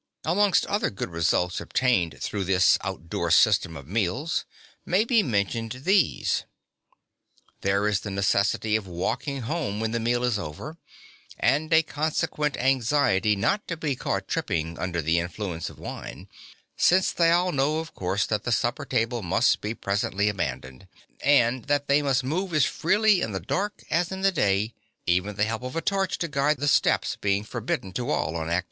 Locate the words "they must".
21.87-22.23